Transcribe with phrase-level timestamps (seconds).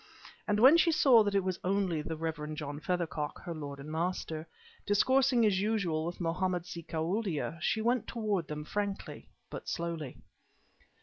[0.47, 2.55] And when she saw that it was only the Rev.
[2.55, 4.47] John Feathercock, her lord and master,
[4.83, 10.17] discoursing as usual with Mohammed si Koualdia, she went toward them frankly but slowly.